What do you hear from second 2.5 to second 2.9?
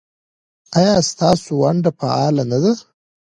نه ده؟